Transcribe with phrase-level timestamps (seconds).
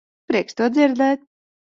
[0.31, 1.27] Prieks to dzirdēt.